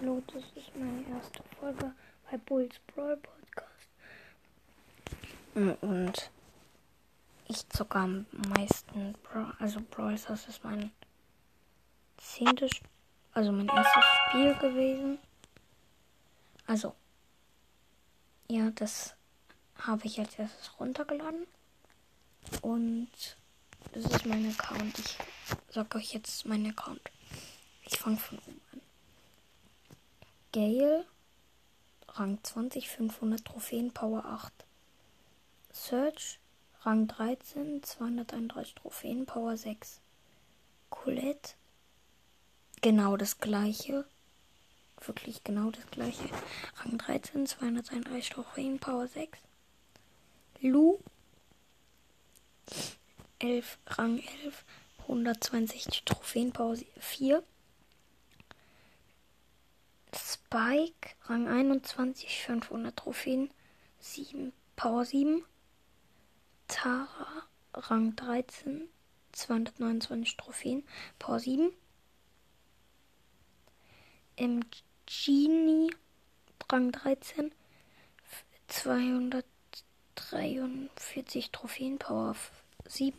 [0.00, 1.92] Hallo, das ist meine erste Folge
[2.30, 3.86] bei Bulls Brawl Podcast.
[5.82, 6.30] Und
[7.46, 10.90] ich zocke am meisten, Bra also Brawl Stars ist mein
[12.16, 12.70] zehntes,
[13.34, 15.18] also mein erstes Spiel gewesen.
[16.66, 16.94] Also,
[18.48, 19.14] ja, das
[19.74, 21.46] habe ich als erstes runtergeladen.
[22.62, 23.10] Und
[23.92, 24.98] das ist mein Account.
[24.98, 25.18] Ich
[25.68, 27.02] sag euch jetzt meinen Account.
[27.84, 28.59] Ich fange von oben.
[30.52, 31.06] Gale,
[32.08, 34.52] Rang 20, 500 Trophäen, Power 8.
[35.72, 36.40] Search,
[36.80, 40.00] Rang 13, 231 Trophäen, Power 6.
[40.88, 41.54] Colette,
[42.80, 44.04] genau das gleiche.
[45.00, 46.28] Wirklich genau das gleiche.
[46.76, 49.38] Rang 13, 231 Trophäen, Power 6.
[50.62, 50.98] Lu,
[53.38, 54.64] 11, Rang 11,
[55.02, 57.44] 162 Trophäen, Power 4.
[60.52, 63.50] Spike, Rang 21, 500 Trophäen,
[64.00, 65.44] 7, Power 7.
[66.66, 68.88] Tara, Rang 13,
[69.30, 70.82] 229 Trophäen,
[71.20, 71.70] Power 7.
[74.34, 74.64] Im
[75.06, 75.94] Genie,
[76.68, 77.54] Rang 13,
[78.66, 82.34] 243 Trophäen, Power
[82.88, 83.16] 7.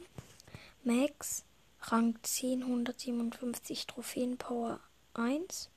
[0.83, 1.45] Max,
[1.79, 4.81] Rang 10, 157 Trophäen, Power
[5.13, 5.69] 1.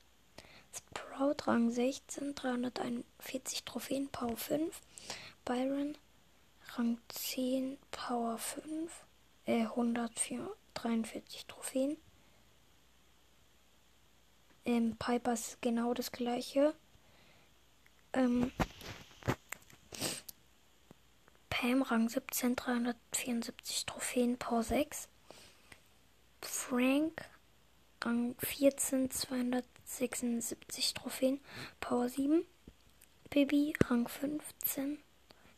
[1.15, 4.81] Sprout Rang 16, 341 Trophäen, Power 5.
[5.45, 5.97] Byron
[6.73, 8.91] Rang 10, Power 5,
[9.45, 11.95] äh, 143 Trophäen.
[14.65, 16.75] Ähm, Piper ist genau das gleiche.
[18.11, 18.51] Ähm,
[21.49, 25.07] Pam Rang 17, 374 Trophäen, Power 6.
[26.41, 27.23] Frank
[28.03, 29.09] Rang 14,
[29.85, 31.39] 276 Trophäen,
[31.79, 32.45] Power 7.
[33.29, 34.99] Bibi, Rang 15,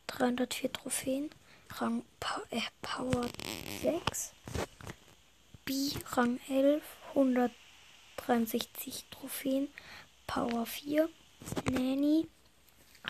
[0.06, 1.30] 304 Trophäen,
[1.76, 2.04] Rang
[2.50, 3.28] äh, Power
[3.82, 4.32] 6.
[5.64, 6.82] B, Rang 11,
[7.14, 9.68] 163 Trophäen,
[10.26, 11.08] Power 4.
[11.70, 12.26] Nanny,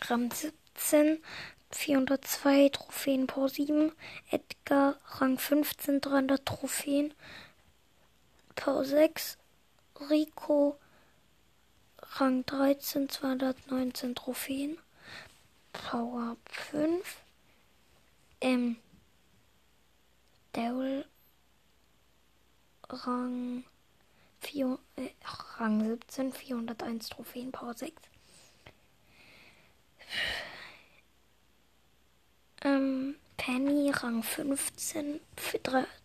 [0.09, 1.23] Rang 17,
[1.71, 3.93] 402 Trophäen, Power 7.
[4.31, 7.15] Edgar, Rang 15, 300 Trophäen,
[8.55, 9.39] Power 6.
[10.11, 10.79] Rico,
[12.15, 14.79] Rang 13, 219 Trophäen.
[15.73, 17.17] Power 5.
[18.41, 18.77] Ähm.
[20.53, 21.05] Daryl.
[22.91, 23.65] Rang
[24.41, 25.11] 4, äh,
[25.59, 27.93] Rang 17, 401 Trophäen, Power 6.
[32.63, 35.21] Ähm, Penny, Rang 15,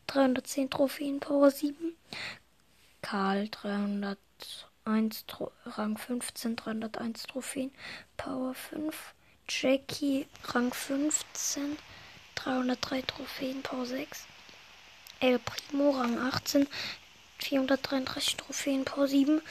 [0.08, 1.96] 310 Trophäen, Power 7.
[3.02, 3.50] Karl
[4.86, 7.72] 301, Rang 15, 301 Trophäen,
[8.18, 9.14] Power 5.
[9.48, 11.78] Jackie, Rang 15,
[12.36, 14.28] 303 Trophäen, Power 6.
[15.20, 16.68] El Primo, Rang 18,
[17.40, 19.42] 433 Trophäen, Power 7.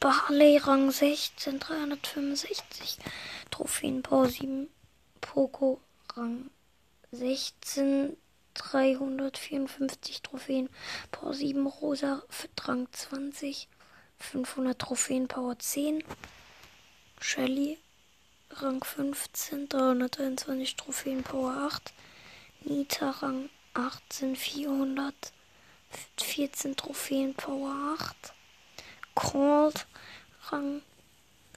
[0.00, 2.98] Barley, Rang 16, 365
[3.50, 4.68] Trophäen, Power 7.
[5.20, 5.80] Poco,
[6.16, 6.50] Rang
[7.12, 8.16] 16,
[8.58, 10.68] 354 Trophäen,
[11.10, 12.22] Power 7, Rosa,
[12.62, 13.68] Rang 20,
[14.18, 16.04] 500 Trophäen, Power 10,
[17.20, 17.78] Shelly,
[18.50, 21.92] Rang 15, 321 Trophäen, Power 8,
[22.64, 28.34] Nita, Rang 18, 414 Trophäen, Power 8,
[29.14, 29.86] Cold,
[30.50, 30.82] Rang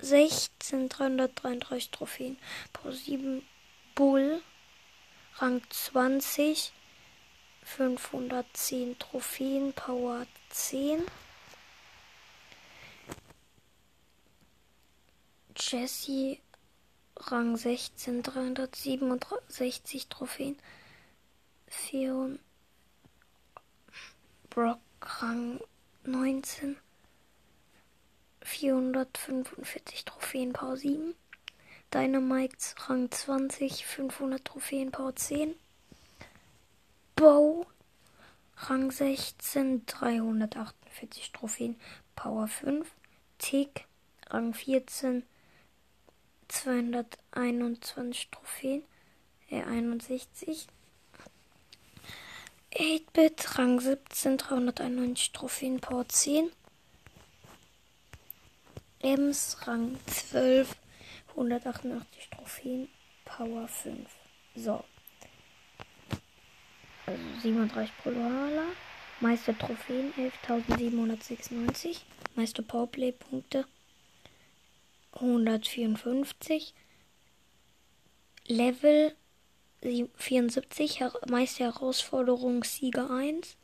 [0.01, 2.37] 16, 333 Trophäen,
[2.73, 3.43] Power 7,
[3.95, 4.41] Bull,
[5.39, 6.71] Rang 20,
[7.77, 11.03] 510 Trophäen, Power 10.
[15.55, 16.37] Jesse,
[17.15, 20.57] Rang 16, 367 Trophäen.
[21.67, 22.37] 4.
[24.49, 24.79] Brock,
[25.21, 25.61] Rang
[26.03, 26.75] 19,
[28.43, 31.15] 445 Trophäen, Power 7.
[31.93, 35.55] Dynamite, Rang 20, 500 Trophäen, Power 10.
[37.21, 37.67] Bow,
[38.55, 41.79] Rang 16, 348 Trophäen,
[42.15, 42.91] Power 5.
[43.37, 43.85] Tick,
[44.31, 45.21] Rang 14,
[46.47, 48.83] 221 Trophäen,
[49.51, 50.65] äh 61.
[52.73, 56.51] 8-Bit, Rang 17, 391 Trophäen, Power 10.
[58.99, 60.75] Ems, Rang 12,
[61.35, 62.89] 188 Trophäen,
[63.25, 64.09] Power 5.
[64.55, 64.83] So.
[67.05, 68.67] Also 37 Brawler.
[69.19, 72.01] Meister Trophäen 11.796.
[72.35, 73.65] Meister Powerplay-Punkte
[75.13, 76.73] 154.
[78.47, 79.15] Level
[79.81, 81.01] 74.
[81.27, 83.57] Meister Herausforderung Sieger 1.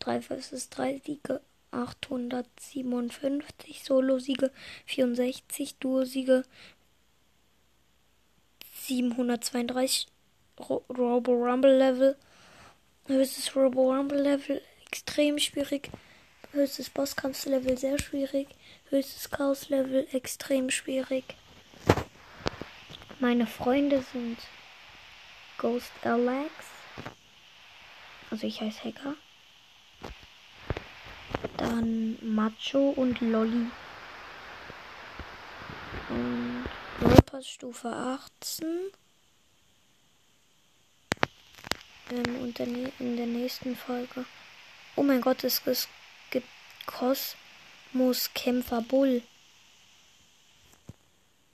[0.00, 3.82] 3 vs 3 Siege 857.
[3.82, 4.50] Solo-Siege
[4.86, 5.76] 64.
[5.78, 6.42] Duo-Siege
[8.82, 10.06] 732.
[10.68, 12.16] Robo Rumble Level
[13.10, 15.90] höchstes Robo Rumble Level extrem schwierig,
[16.52, 18.48] höchstes Bosskampf Level sehr schwierig,
[18.88, 21.24] höchstes Chaos Level extrem schwierig.
[23.18, 24.38] Meine Freunde sind
[25.58, 26.52] Ghost Alex,
[28.30, 29.14] also ich heiße Hacker.
[31.56, 33.66] Dann Macho und Lolly.
[36.08, 36.64] Und
[37.02, 38.90] Rappers Stufe 18.
[42.10, 44.24] Ähm, und dann in der nächsten Folge.
[44.96, 45.88] Oh mein Gott, es, es
[46.30, 46.48] gibt
[46.86, 49.22] Kosmos Kämpfer Bull.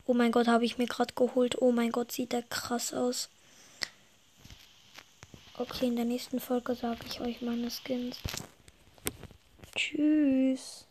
[0.07, 1.61] Oh mein Gott, habe ich mir gerade geholt.
[1.61, 3.29] Oh mein Gott, sieht der krass aus.
[5.59, 8.19] Okay, in der nächsten Folge sage ich euch meine Skins.
[9.75, 10.87] Tschüss.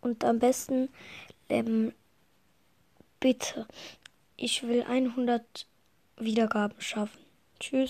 [0.00, 0.88] Und am besten,
[1.48, 1.92] ähm,
[3.20, 3.66] bitte,
[4.36, 5.66] ich will 100
[6.18, 7.18] Wiedergaben schaffen.
[7.60, 7.84] Tschüss.